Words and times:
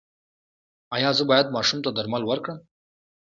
ایا 0.95 1.11
زه 1.17 1.23
باید 1.29 1.53
ماشوم 1.55 1.79
ته 1.83 1.89
درمل 1.97 2.23
ورکړم؟ 2.27 2.57